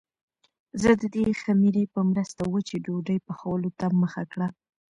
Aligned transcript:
زه 0.81 0.91
د 1.01 1.03
دې 1.15 1.25
خمیرې 1.41 1.83
په 1.93 1.99
مرسته 2.09 2.41
وچې 2.53 2.77
ډوډۍ 2.85 3.17
پخولو 3.27 3.69
ته 3.79 3.85
مخه 4.01 4.23
کړه. 4.31 4.47